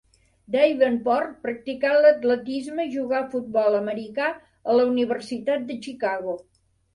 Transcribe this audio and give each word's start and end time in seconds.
Davenport 0.53 1.35
practicà 1.43 1.91
l'atletisme 2.05 2.85
i 2.87 2.89
jugà 2.95 3.19
a 3.19 3.27
futbol 3.35 3.77
americà 3.81 4.31
a 4.31 4.79
la 4.79 4.89
Universitat 4.95 5.69
de 5.69 5.79
Chicago. 5.85 6.37